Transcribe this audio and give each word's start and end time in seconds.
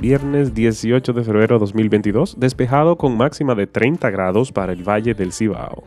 Viernes 0.00 0.54
18 0.54 1.12
de 1.12 1.22
febrero 1.22 1.56
de 1.56 1.60
2022, 1.60 2.40
despejado 2.40 2.96
con 2.96 3.18
máxima 3.18 3.54
de 3.54 3.66
30 3.66 4.08
grados 4.08 4.50
para 4.50 4.72
el 4.72 4.82
Valle 4.82 5.12
del 5.12 5.30
Cibao. 5.30 5.84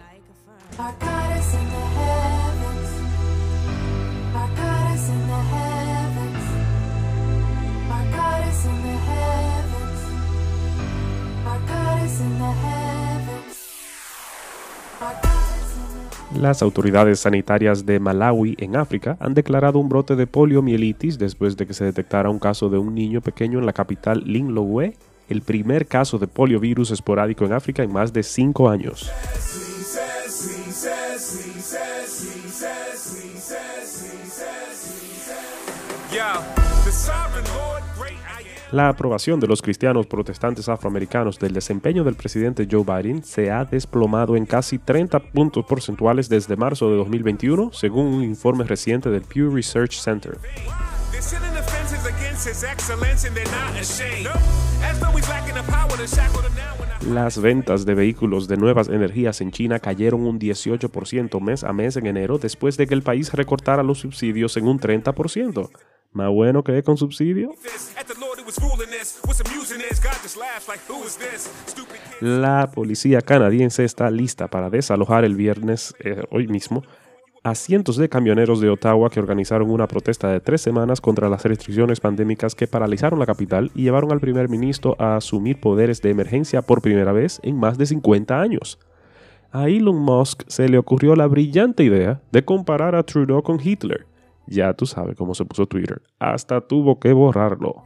Las 16.40 16.62
autoridades 16.62 17.20
sanitarias 17.20 17.86
de 17.86 18.00
Malawi, 18.00 18.55
en 18.58 18.76
África, 18.76 19.18
han 19.20 19.34
declarado 19.34 19.80
un 19.80 19.88
brote 19.88 20.16
de 20.16 20.28
poliomielitis 20.28 21.18
después 21.18 21.55
de 21.55 21.68
que 21.68 21.74
se 21.74 21.86
detectara 21.86 22.30
un 22.30 22.40
caso 22.40 22.70
de 22.70 22.78
un 22.78 22.96
niño 22.96 23.22
pequeño 23.22 23.60
en 23.60 23.66
la 23.66 23.74
capital 23.74 24.24
Linlowe, 24.26 24.94
el 25.30 25.41
primer 25.41 25.86
caso 25.86 26.18
de 26.18 26.27
poliovirus 26.27 26.91
esporádico 26.91 27.46
en 27.46 27.54
África 27.54 27.84
en 27.84 27.94
más 27.94 28.12
de 28.14 28.24
cinco 28.24 28.68
años. 28.68 29.12
La 38.71 38.90
aprobación 38.90 39.40
de 39.40 39.48
los 39.48 39.62
cristianos 39.62 40.08
protestantes 40.08 40.67
afroamericanos 40.67 41.38
del 41.38 41.54
desempeño 41.54 42.04
del 42.04 42.16
presidente 42.16 42.67
Joe 42.70 42.84
Biden 42.84 43.23
se 43.23 43.52
ha 43.52 43.66
desplomado 43.66 44.35
en 44.35 44.48
casi 44.48 44.80
30 44.80 45.20
puntos 45.20 45.63
porcentuales 45.66 46.27
desde 46.27 46.55
marzo 46.55 46.90
de 46.90 46.98
2021, 46.98 47.71
según 47.71 48.07
un 48.07 48.23
informe 48.23 48.63
reciente 48.63 49.09
del 49.09 49.21
Pew 49.21 49.54
Research 49.54 49.94
Center. 49.94 50.40
Las 57.07 57.41
ventas 57.41 57.85
de 57.85 57.93
vehículos 57.93 58.48
de 58.48 58.57
nuevas 58.57 58.90
energías 58.90 59.40
en 59.41 59.51
China 59.51 59.79
cayeron 59.79 60.26
un 60.26 60.40
18% 60.40 61.40
mes 61.40 61.63
a 61.63 61.71
mes 61.71 61.95
en 61.95 62.07
enero 62.07 62.37
después 62.37 62.76
de 62.76 62.87
que 62.87 62.93
el 62.93 63.04
país 63.04 63.32
recortara 63.34 63.84
los 63.84 63.99
subsidios 63.99 64.57
en 64.57 64.67
un 64.67 64.79
30%. 64.79 65.69
Más 66.11 66.29
bueno 66.29 66.63
que 66.63 66.83
con 66.83 66.97
subsidio. 66.97 67.51
La 72.19 72.71
policía 72.71 73.21
canadiense 73.21 73.83
está 73.83 74.09
lista 74.11 74.47
para 74.47 74.69
desalojar 74.69 75.23
el 75.23 75.35
viernes, 75.35 75.95
eh, 75.99 76.23
hoy 76.31 76.47
mismo, 76.47 76.83
a 77.44 77.55
cientos 77.55 77.97
de 77.97 78.08
camioneros 78.08 78.61
de 78.61 78.69
Ottawa 78.69 79.09
que 79.09 79.19
organizaron 79.19 79.69
una 79.69 79.88
protesta 79.88 80.30
de 80.30 80.39
tres 80.39 80.61
semanas 80.61 81.02
contra 81.02 81.27
las 81.27 81.44
restricciones 81.44 82.00
pandémicas 82.00 82.55
que 82.55 82.67
paralizaron 82.67 83.19
la 83.19 83.25
capital 83.25 83.69
y 83.75 83.83
llevaron 83.83 84.13
al 84.13 84.22
primer 84.22 84.47
ministro 84.47 84.95
a 84.97 85.17
asumir 85.17 85.59
poderes 85.59 86.02
de 86.02 86.09
emergencia 86.09 86.61
por 86.61 86.81
primera 86.81 87.11
vez 87.11 87.41
en 87.44 87.58
más 87.58 87.77
de 87.77 87.85
50 87.85 88.39
años. 88.39 88.80
A 89.52 89.67
Elon 89.67 89.97
Musk 89.97 90.44
se 90.47 90.69
le 90.69 90.77
ocurrió 90.77 91.16
la 91.16 91.27
brillante 91.27 91.83
idea 91.83 92.22
de 92.31 92.45
comparar 92.45 92.95
a 92.95 93.03
Trudeau 93.03 93.44
con 93.44 93.59
Hitler. 93.61 94.07
Ya 94.47 94.73
tú 94.73 94.85
sabes 94.85 95.17
cómo 95.17 95.35
se 95.35 95.45
puso 95.45 95.66
Twitter. 95.66 96.02
Hasta 96.19 96.61
tuvo 96.61 97.00
que 97.00 97.11
borrarlo. 97.11 97.83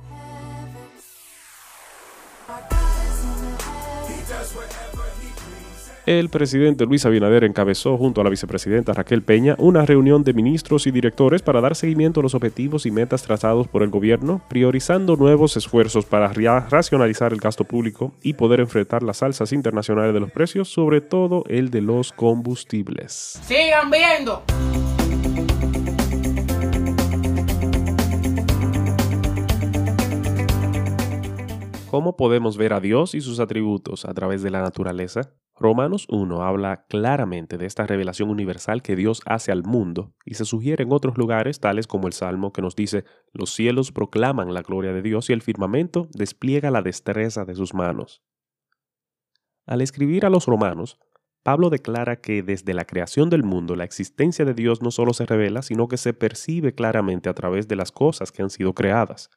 El 6.08 6.30
presidente 6.30 6.86
Luis 6.86 7.06
Abinader 7.06 7.44
encabezó 7.44 7.98
junto 7.98 8.22
a 8.22 8.24
la 8.24 8.30
vicepresidenta 8.30 8.94
Raquel 8.94 9.24
Peña 9.24 9.56
una 9.58 9.86
reunión 9.86 10.24
de 10.24 10.32
ministros 10.32 10.88
y 10.88 10.92
directores 10.92 11.42
para 11.42 11.60
dar 11.60 11.76
seguimiento 11.76 12.22
a 12.22 12.24
los 12.24 12.34
objetivos 12.34 12.86
y 12.86 12.92
metas 12.92 13.24
trazados 13.24 13.68
por 13.68 13.84
el 13.84 13.90
gobierno, 13.90 14.42
priorizando 14.48 15.18
nuevos 15.18 15.58
esfuerzos 15.58 16.06
para 16.06 16.32
racionalizar 16.32 17.34
el 17.34 17.42
gasto 17.42 17.66
público 17.66 18.14
y 18.24 18.36
poder 18.36 18.62
enfrentar 18.62 19.04
las 19.04 19.22
alzas 19.22 19.52
internacionales 19.52 20.14
de 20.14 20.22
los 20.22 20.32
precios, 20.32 20.70
sobre 20.70 21.02
todo 21.02 21.44
el 21.50 21.72
de 21.72 21.82
los 21.82 22.14
combustibles. 22.14 23.42
Sigan 23.44 23.92
viendo. 23.92 24.44
¿Cómo 31.98 32.16
podemos 32.16 32.58
ver 32.58 32.74
a 32.74 32.80
Dios 32.80 33.16
y 33.16 33.22
sus 33.22 33.40
atributos 33.40 34.06
a 34.06 34.14
través 34.14 34.44
de 34.44 34.52
la 34.52 34.62
naturaleza? 34.62 35.34
Romanos 35.56 36.06
1 36.10 36.44
habla 36.44 36.86
claramente 36.88 37.58
de 37.58 37.66
esta 37.66 37.88
revelación 37.88 38.30
universal 38.30 38.84
que 38.84 38.96
Dios 38.96 39.24
hace 39.26 39.52
al 39.52 39.64
mundo 39.64 40.14
y 40.24 40.36
se 40.36 40.46
sugiere 40.46 40.84
en 40.84 40.92
otros 40.92 41.18
lugares 41.18 41.60
tales 41.60 41.88
como 41.88 42.06
el 42.06 42.14
Salmo 42.14 42.54
que 42.54 42.62
nos 42.62 42.76
dice, 42.76 43.04
los 43.34 43.52
cielos 43.52 43.92
proclaman 43.92 44.54
la 44.54 44.62
gloria 44.62 44.94
de 44.94 45.02
Dios 45.02 45.32
y 45.32 45.34
el 45.34 45.42
firmamento 45.42 46.08
despliega 46.14 46.70
la 46.70 46.84
destreza 46.84 47.46
de 47.46 47.56
sus 47.56 47.74
manos. 47.74 48.22
Al 49.66 49.82
escribir 49.82 50.24
a 50.28 50.30
los 50.30 50.46
romanos, 50.46 51.00
Pablo 51.42 51.72
declara 51.72 52.22
que 52.22 52.44
desde 52.44 52.76
la 52.76 52.86
creación 52.86 53.32
del 53.32 53.42
mundo 53.42 53.76
la 53.76 53.86
existencia 53.86 54.46
de 54.46 54.54
Dios 54.54 54.84
no 54.84 54.92
solo 54.92 55.16
se 55.16 55.26
revela, 55.26 55.64
sino 55.64 55.88
que 55.88 55.98
se 55.98 56.14
percibe 56.14 56.76
claramente 56.76 57.28
a 57.28 57.34
través 57.34 57.68
de 57.68 57.76
las 57.76 57.92
cosas 57.92 58.32
que 58.32 58.44
han 58.44 58.52
sido 58.52 58.74
creadas. 58.74 59.32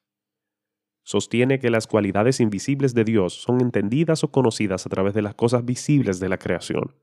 Sostiene 1.03 1.59
que 1.59 1.71
las 1.71 1.87
cualidades 1.87 2.41
invisibles 2.41 2.95
de 2.95 3.05
Dios 3.05 3.35
son 3.35 3.61
entendidas 3.61 4.23
o 4.25 4.31
conocidas 4.31 4.87
a 4.87 4.89
través 4.89 5.15
de 5.15 5.23
las 5.23 5.35
cosas 5.35 5.65
visibles 5.65 6.21
de 6.21 6.29
la 6.29 6.39
creación. 6.39 6.95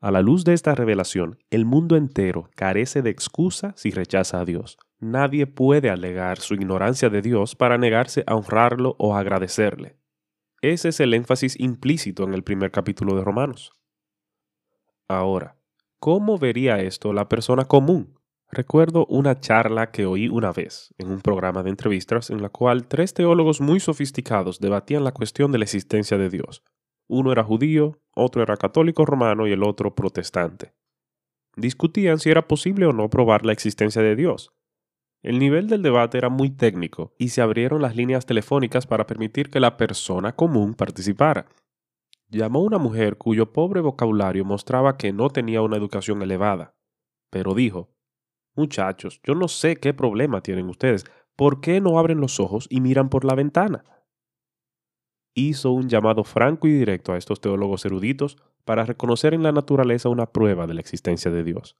A 0.00 0.12
la 0.12 0.22
luz 0.22 0.44
de 0.44 0.54
esta 0.54 0.74
revelación, 0.74 1.38
el 1.50 1.64
mundo 1.64 1.96
entero 1.96 2.50
carece 2.54 3.02
de 3.02 3.10
excusa 3.10 3.72
si 3.76 3.90
rechaza 3.90 4.40
a 4.40 4.44
Dios. 4.44 4.78
Nadie 5.00 5.46
puede 5.46 5.90
alegar 5.90 6.38
su 6.38 6.54
ignorancia 6.54 7.08
de 7.08 7.22
Dios 7.22 7.56
para 7.56 7.78
negarse 7.78 8.22
a 8.26 8.36
honrarlo 8.36 8.94
o 8.98 9.16
agradecerle. 9.16 9.96
Ese 10.60 10.90
es 10.90 11.00
el 11.00 11.14
énfasis 11.14 11.58
implícito 11.58 12.24
en 12.24 12.34
el 12.34 12.42
primer 12.42 12.70
capítulo 12.70 13.16
de 13.16 13.24
Romanos. 13.24 13.72
Ahora, 15.08 15.56
¿cómo 15.98 16.38
vería 16.38 16.80
esto 16.80 17.12
la 17.12 17.28
persona 17.28 17.64
común? 17.64 18.17
Recuerdo 18.50 19.04
una 19.06 19.40
charla 19.40 19.90
que 19.90 20.06
oí 20.06 20.28
una 20.28 20.52
vez 20.52 20.94
en 20.96 21.10
un 21.10 21.20
programa 21.20 21.62
de 21.62 21.68
entrevistas 21.68 22.30
en 22.30 22.40
la 22.40 22.48
cual 22.48 22.88
tres 22.88 23.12
teólogos 23.12 23.60
muy 23.60 23.78
sofisticados 23.78 24.58
debatían 24.58 25.04
la 25.04 25.12
cuestión 25.12 25.52
de 25.52 25.58
la 25.58 25.64
existencia 25.64 26.16
de 26.16 26.30
Dios. 26.30 26.62
Uno 27.08 27.30
era 27.30 27.44
judío, 27.44 28.00
otro 28.14 28.42
era 28.42 28.56
católico 28.56 29.04
romano 29.04 29.46
y 29.46 29.52
el 29.52 29.62
otro 29.62 29.94
protestante. 29.94 30.72
Discutían 31.56 32.18
si 32.18 32.30
era 32.30 32.48
posible 32.48 32.86
o 32.86 32.92
no 32.92 33.10
probar 33.10 33.44
la 33.44 33.52
existencia 33.52 34.00
de 34.00 34.16
Dios. 34.16 34.54
El 35.22 35.38
nivel 35.38 35.68
del 35.68 35.82
debate 35.82 36.16
era 36.16 36.30
muy 36.30 36.48
técnico 36.48 37.12
y 37.18 37.30
se 37.30 37.42
abrieron 37.42 37.82
las 37.82 37.96
líneas 37.96 38.24
telefónicas 38.24 38.86
para 38.86 39.06
permitir 39.06 39.50
que 39.50 39.60
la 39.60 39.76
persona 39.76 40.34
común 40.34 40.74
participara. 40.74 41.48
Llamó 42.28 42.62
una 42.62 42.78
mujer 42.78 43.18
cuyo 43.18 43.52
pobre 43.52 43.80
vocabulario 43.80 44.44
mostraba 44.44 44.96
que 44.96 45.12
no 45.12 45.28
tenía 45.28 45.60
una 45.60 45.76
educación 45.76 46.22
elevada, 46.22 46.76
pero 47.30 47.54
dijo, 47.54 47.97
Muchachos, 48.58 49.20
yo 49.22 49.36
no 49.36 49.46
sé 49.46 49.76
qué 49.76 49.94
problema 49.94 50.40
tienen 50.40 50.68
ustedes. 50.68 51.04
¿Por 51.36 51.60
qué 51.60 51.80
no 51.80 51.96
abren 51.96 52.20
los 52.20 52.40
ojos 52.40 52.66
y 52.68 52.80
miran 52.80 53.08
por 53.08 53.24
la 53.24 53.36
ventana? 53.36 53.84
Hizo 55.32 55.70
un 55.70 55.88
llamado 55.88 56.24
franco 56.24 56.66
y 56.66 56.72
directo 56.72 57.12
a 57.12 57.18
estos 57.18 57.40
teólogos 57.40 57.84
eruditos 57.84 58.36
para 58.64 58.84
reconocer 58.84 59.32
en 59.32 59.44
la 59.44 59.52
naturaleza 59.52 60.08
una 60.08 60.32
prueba 60.32 60.66
de 60.66 60.74
la 60.74 60.80
existencia 60.80 61.30
de 61.30 61.44
Dios. 61.44 61.76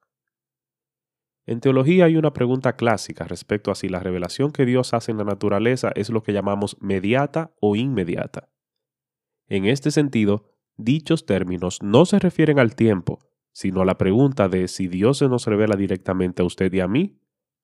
En 1.47 1.59
teología 1.59 2.05
hay 2.05 2.17
una 2.17 2.33
pregunta 2.33 2.77
clásica 2.77 3.25
respecto 3.25 3.73
a 3.73 3.75
si 3.75 3.89
la 3.89 3.99
revelación 3.99 4.53
que 4.53 4.65
Dios 4.65 4.95
hace 4.95 5.11
en 5.11 5.19
la 5.19 5.25
naturaleza 5.25 5.91
es 5.97 6.11
lo 6.11 6.23
que 6.23 6.33
llamamos 6.33 6.77
mediata 6.81 7.51
o 7.61 7.75
inmediata. 7.75 8.51
En 9.49 9.65
este 9.65 9.91
sentido, 9.91 10.45
dichos 10.77 11.27
términos 11.27 11.83
no 11.83 12.07
se 12.07 12.21
refieren 12.21 12.61
al 12.61 12.77
tiempo, 12.77 13.19
sino 13.53 13.83
a 13.83 13.85
la 13.85 13.99
pregunta 13.99 14.49
de 14.49 14.69
si 14.69 14.89
Dios 14.89 15.19
se 15.19 15.29
nos 15.29 15.47
revela 15.47 15.77
directamente 15.77 16.43
a 16.43 16.45
usted 16.45 16.73
y 16.73 16.81
a 16.81 16.89
mí, 16.89 17.21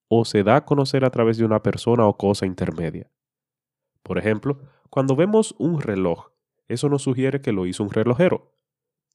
o 0.09 0.25
se 0.25 0.43
da 0.43 0.57
a 0.57 0.65
conocer 0.65 1.05
a 1.05 1.11
través 1.11 1.39
de 1.39 1.45
una 1.45 1.63
persona 1.63 2.07
o 2.07 2.17
cosa 2.17 2.47
intermedia. 2.47 3.11
Por 4.03 4.19
ejemplo, 4.19 4.59
cuando 4.91 5.17
vemos 5.17 5.55
un 5.59 5.81
reloj, 5.81 6.31
eso 6.69 6.89
nos 6.89 7.03
sugiere 7.03 7.41
que 7.41 7.53
lo 7.53 7.67
hizo 7.67 7.83
un 7.83 7.91
relojero. 7.91 8.55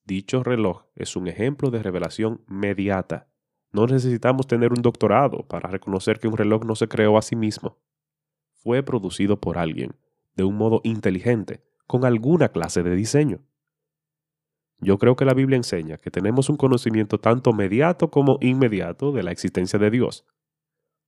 Dicho 0.04 0.44
reloj 0.44 0.86
es 0.96 1.16
un 1.16 1.28
ejemplo 1.28 1.70
de 1.70 1.84
revelación 1.84 2.42
mediata. 2.48 3.30
No 3.72 3.86
necesitamos 3.86 4.48
tener 4.48 4.72
un 4.72 4.82
doctorado 4.82 5.48
para 5.48 5.70
reconocer 5.70 6.20
que 6.20 6.28
un 6.28 6.38
reloj 6.38 6.66
no 6.66 6.76
se 6.76 6.88
creó 6.88 7.18
a 7.18 7.22
sí 7.22 7.36
mismo. 7.36 7.78
Fue 8.54 8.82
producido 8.82 9.40
por 9.40 9.58
alguien, 9.58 9.96
de 10.36 10.44
un 10.44 10.56
modo 10.56 10.82
inteligente, 10.84 11.64
con 11.86 12.06
alguna 12.06 12.50
clase 12.50 12.82
de 12.82 12.96
diseño. 12.96 13.42
Yo 14.82 14.98
creo 14.98 15.16
que 15.16 15.26
la 15.26 15.34
Biblia 15.34 15.58
enseña 15.58 15.98
que 15.98 16.10
tenemos 16.10 16.50
un 16.50 16.56
conocimiento 16.56 17.20
tanto 17.20 17.52
mediato 17.52 18.10
como 18.10 18.38
inmediato 18.42 19.12
de 19.12 19.24
la 19.24 19.32
existencia 19.32 19.78
de 19.78 19.90
Dios. 19.90 20.26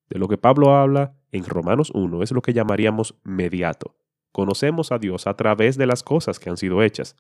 De 0.09 0.19
lo 0.19 0.27
que 0.27 0.37
Pablo 0.37 0.75
habla 0.75 1.15
en 1.31 1.45
Romanos 1.45 1.91
1 1.93 2.21
es 2.21 2.31
lo 2.31 2.41
que 2.41 2.53
llamaríamos 2.53 3.15
mediato. 3.23 3.95
Conocemos 4.33 4.91
a 4.91 4.97
Dios 4.97 5.25
a 5.25 5.35
través 5.35 5.77
de 5.77 5.85
las 5.85 6.03
cosas 6.03 6.37
que 6.39 6.49
han 6.49 6.57
sido 6.57 6.83
hechas. 6.83 7.15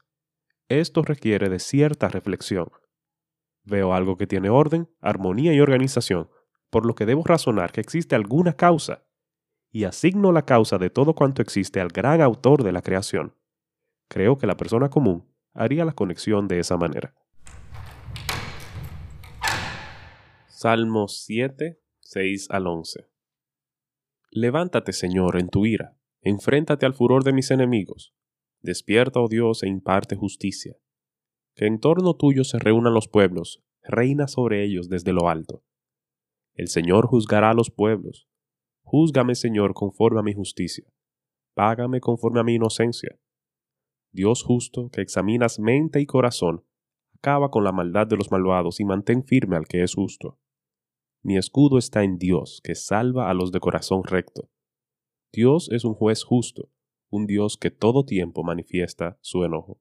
Esto 0.67 1.03
requiere 1.03 1.49
de 1.49 1.59
cierta 1.59 2.09
reflexión. 2.09 2.69
Veo 3.63 3.93
algo 3.93 4.17
que 4.17 4.27
tiene 4.27 4.49
orden, 4.49 4.89
armonía 4.99 5.53
y 5.53 5.61
organización, 5.61 6.29
por 6.69 6.85
lo 6.85 6.95
que 6.95 7.05
debo 7.05 7.23
razonar 7.23 7.71
que 7.71 7.81
existe 7.81 8.15
alguna 8.15 8.53
causa. 8.53 9.03
y 9.73 9.85
asigno 9.85 10.33
la 10.33 10.41
causa 10.43 10.77
de 10.77 10.89
todo 10.89 11.15
cuanto 11.15 11.41
existe 11.41 11.79
al 11.79 11.87
gran 11.87 12.19
autor 12.19 12.61
de 12.61 12.73
la 12.73 12.81
creación, 12.81 13.37
creo 14.09 14.37
que 14.37 14.45
la 14.45 14.57
persona 14.57 14.89
común 14.89 15.30
haría 15.53 15.85
la 15.85 15.93
conexión 15.93 16.47
de 16.47 16.59
esa 16.59 16.77
manera. 16.77 17.15
Salmos 20.47 21.23
7, 21.25 21.79
6 21.99 22.47
al 22.51 22.67
11. 22.67 23.07
Levántate, 24.31 24.93
Señor, 24.93 25.39
en 25.39 25.49
tu 25.49 25.65
ira, 25.65 25.97
enfréntate 26.21 26.85
al 26.85 26.93
furor 26.93 27.23
de 27.23 27.33
mis 27.33 27.51
enemigos. 27.51 28.13
Despierta, 28.61 29.19
oh 29.19 29.27
Dios, 29.27 29.63
e 29.63 29.67
imparte 29.67 30.15
justicia. 30.15 30.75
Que 31.55 31.65
en 31.65 31.79
torno 31.79 32.15
tuyo 32.15 32.43
se 32.43 32.59
reúnan 32.59 32.93
los 32.93 33.07
pueblos, 33.07 33.63
reina 33.83 34.27
sobre 34.27 34.63
ellos 34.63 34.87
desde 34.87 35.13
lo 35.13 35.29
alto. 35.29 35.63
El 36.53 36.67
Señor 36.67 37.07
juzgará 37.07 37.49
a 37.49 37.53
los 37.53 37.71
pueblos. 37.71 38.27
Júzgame, 38.83 39.35
Señor, 39.35 39.73
conforme 39.73 40.19
a 40.19 40.23
mi 40.23 40.33
justicia. 40.33 40.85
Págame 41.53 41.99
conforme 41.99 42.39
a 42.39 42.43
mi 42.43 42.55
inocencia. 42.55 43.17
Dios 44.11 44.43
justo, 44.43 44.89
que 44.89 45.01
examinas 45.01 45.59
mente 45.59 46.01
y 46.01 46.05
corazón, 46.05 46.65
acaba 47.15 47.49
con 47.49 47.63
la 47.63 47.71
maldad 47.71 48.07
de 48.07 48.17
los 48.17 48.31
malvados 48.31 48.79
y 48.79 48.85
mantén 48.85 49.23
firme 49.23 49.55
al 49.55 49.67
que 49.67 49.83
es 49.83 49.93
justo. 49.93 50.39
Mi 51.23 51.37
escudo 51.37 51.77
está 51.77 52.03
en 52.03 52.17
Dios, 52.17 52.61
que 52.63 52.75
salva 52.75 53.29
a 53.29 53.33
los 53.33 53.51
de 53.51 53.59
corazón 53.59 54.03
recto. 54.03 54.49
Dios 55.31 55.69
es 55.71 55.85
un 55.85 55.93
juez 55.93 56.23
justo, 56.23 56.71
un 57.09 57.27
Dios 57.27 57.57
que 57.57 57.69
todo 57.69 58.05
tiempo 58.05 58.43
manifiesta 58.43 59.17
su 59.21 59.43
enojo. 59.43 59.79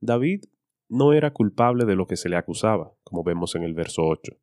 David 0.00 0.44
no 0.88 1.12
era 1.12 1.32
culpable 1.32 1.84
de 1.84 1.94
lo 1.94 2.06
que 2.06 2.16
se 2.16 2.28
le 2.28 2.36
acusaba, 2.36 2.94
como 3.02 3.22
vemos 3.22 3.54
en 3.54 3.64
el 3.64 3.74
verso 3.74 4.02
8. 4.04 4.40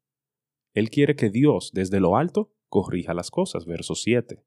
Él 0.74 0.90
quiere 0.90 1.16
que 1.16 1.30
Dios, 1.30 1.72
desde 1.74 2.00
lo 2.00 2.16
alto, 2.16 2.54
corrija 2.70 3.14
las 3.14 3.32
cosas, 3.32 3.66
verso 3.66 3.96
7. 3.96 4.44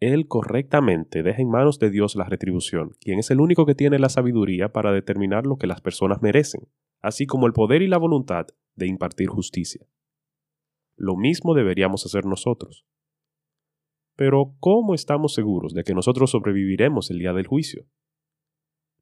Él 0.00 0.26
correctamente 0.26 1.22
deja 1.22 1.40
en 1.40 1.50
manos 1.50 1.78
de 1.78 1.90
Dios 1.90 2.16
la 2.16 2.24
retribución, 2.24 2.90
quien 3.00 3.18
es 3.18 3.30
el 3.30 3.40
único 3.40 3.64
que 3.64 3.74
tiene 3.74 3.98
la 3.98 4.08
sabiduría 4.08 4.72
para 4.72 4.92
determinar 4.92 5.46
lo 5.46 5.56
que 5.56 5.66
las 5.66 5.80
personas 5.80 6.20
merecen, 6.20 6.68
así 7.00 7.26
como 7.26 7.46
el 7.46 7.52
poder 7.52 7.82
y 7.82 7.88
la 7.88 7.98
voluntad 7.98 8.46
de 8.74 8.86
impartir 8.86 9.28
justicia. 9.28 9.86
Lo 10.96 11.16
mismo 11.16 11.54
deberíamos 11.54 12.04
hacer 12.06 12.24
nosotros. 12.24 12.86
Pero, 14.16 14.54
¿cómo 14.60 14.94
estamos 14.94 15.34
seguros 15.34 15.74
de 15.74 15.82
que 15.82 15.94
nosotros 15.94 16.30
sobreviviremos 16.30 17.10
el 17.10 17.18
día 17.18 17.32
del 17.32 17.46
juicio? 17.46 17.86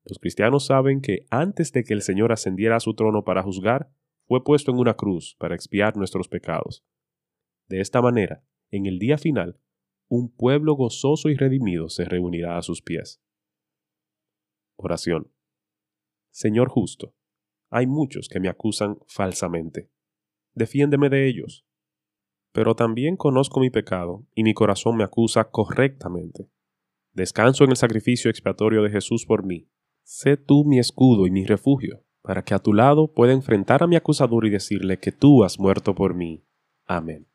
Los 0.05 0.19
cristianos 0.19 0.67
saben 0.67 1.00
que 1.00 1.27
antes 1.31 1.73
de 1.73 1.85
que 1.85 1.94
el 1.94 2.03
Señor 2.03 2.33
ascendiera 2.33 2.77
a 2.77 2.81
su 2.81 2.94
trono 2.94 3.25
para 3.25 3.43
juzgar, 3.43 3.91
fue 4.27 4.43
puesto 4.43 4.71
en 4.73 4.79
una 4.79 4.94
cruz 4.94 5.37
para 5.39 5.55
expiar 5.55 5.97
nuestros 5.97 6.29
pecados. 6.29 6.85
De 7.69 7.81
esta 7.81 8.00
manera, 8.00 8.43
en 8.71 8.87
el 8.87 8.99
día 8.99 9.19
final, 9.19 9.59
un 10.14 10.29
pueblo 10.29 10.75
gozoso 10.75 11.31
y 11.31 11.37
redimido 11.37 11.88
se 11.88 12.05
reunirá 12.05 12.59
a 12.59 12.62
sus 12.62 12.82
pies. 12.82 13.23
Oración. 14.76 15.32
Señor 16.31 16.69
justo, 16.69 17.14
hay 17.70 17.87
muchos 17.87 18.29
que 18.29 18.38
me 18.38 18.50
acusan 18.50 18.99
falsamente. 19.06 19.91
Defiéndeme 20.53 21.09
de 21.09 21.26
ellos. 21.26 21.64
Pero 22.53 22.76
también 22.76 23.17
conozco 23.17 23.59
mi 23.59 23.70
pecado 23.70 24.26
y 24.35 24.43
mi 24.43 24.53
corazón 24.53 24.99
me 24.99 25.05
acusa 25.05 25.50
correctamente. 25.50 26.50
Descanso 27.15 27.65
en 27.65 27.70
el 27.70 27.76
sacrificio 27.76 28.31
expiatorio 28.31 28.82
de 28.82 28.91
Jesús 28.91 29.25
por 29.25 29.47
mí. 29.47 29.70
Sé 30.03 30.37
tú 30.37 30.67
mi 30.67 30.79
escudo 30.79 31.26
y 31.26 31.31
mi 31.31 31.47
refugio, 31.47 32.05
para 32.20 32.44
que 32.44 32.53
a 32.53 32.58
tu 32.58 32.75
lado 32.75 33.15
pueda 33.15 33.32
enfrentar 33.32 33.82
a 33.82 33.87
mi 33.87 33.97
acusador 33.97 34.44
y 34.44 34.50
decirle 34.50 34.99
que 34.99 35.11
tú 35.11 35.43
has 35.43 35.58
muerto 35.58 35.94
por 35.94 36.12
mí. 36.12 36.44
Amén. 36.85 37.31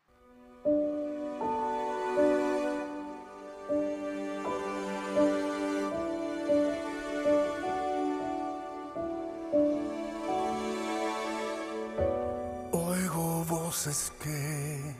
Que 14.22 14.94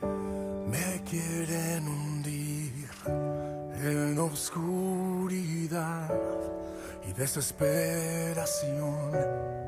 me 0.67 1.03
quieren 1.09 1.87
hundir 1.87 2.89
en 3.83 4.19
oscuridad 4.19 6.11
y 7.09 7.13
desesperación. 7.13 9.13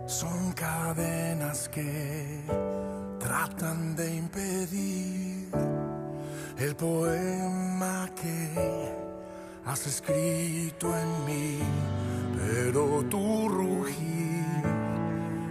Son 0.06 0.52
cadenas 0.52 1.68
que 1.68 2.40
tratan 3.20 3.94
de 3.94 4.16
impedir 4.16 5.50
el 6.58 6.74
poema 6.74 8.10
que 8.20 8.92
has 9.64 9.86
escrito 9.86 10.92
en 10.96 11.24
mí, 11.26 11.60
pero 12.36 13.04
tu 13.04 13.48
rugir 13.48 14.64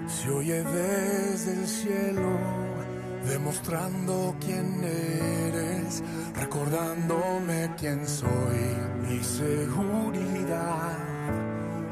se 0.08 0.30
oye 0.32 0.62
desde 0.64 1.54
el 1.54 1.68
cielo 1.68 2.38
demostrando 3.30 4.36
quién 4.40 4.84
eres, 4.84 6.04
recordándome 6.36 7.70
quién 7.78 8.08
soy. 8.08 8.76
Mi 9.08 9.24
seguridad 9.24 10.98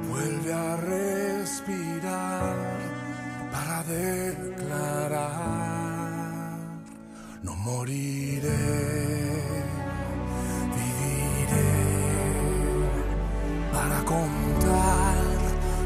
vuelve 0.09 0.53
a 0.53 0.77
respirar 0.77 2.55
para 3.51 3.83
declarar, 3.83 5.27
no 7.43 7.55
moriré, 7.55 8.57
viviré 10.75 11.73
para 13.71 14.03
contar 14.03 15.17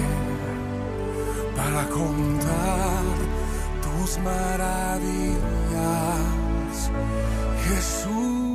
para 1.56 1.84
contar 1.90 3.04
tus 3.82 4.18
maravillas, 4.20 5.52
Jesús. 7.68 8.55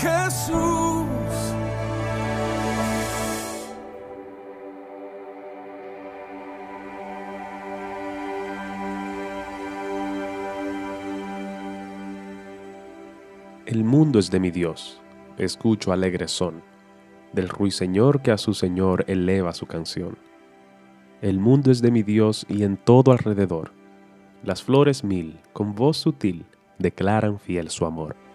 Jesús. 0.00 0.54
El 13.66 13.82
mundo 13.82 14.20
es 14.20 14.30
de 14.30 14.38
mi 14.38 14.52
Dios, 14.52 15.00
escucho 15.36 15.92
alegre 15.92 16.28
son, 16.28 16.62
del 17.32 17.48
ruiseñor 17.48 18.22
que 18.22 18.30
a 18.30 18.38
su 18.38 18.54
Señor 18.54 19.04
eleva 19.08 19.52
su 19.52 19.66
canción. 19.66 20.16
El 21.22 21.40
mundo 21.40 21.72
es 21.72 21.82
de 21.82 21.90
mi 21.90 22.04
Dios 22.04 22.46
y 22.48 22.62
en 22.62 22.76
todo 22.76 23.10
alrededor, 23.10 23.72
las 24.44 24.62
flores 24.62 25.02
mil, 25.02 25.40
con 25.52 25.74
voz 25.74 25.96
sutil, 25.96 26.46
declaran 26.78 27.40
fiel 27.40 27.68
su 27.70 27.84
amor. 27.84 28.27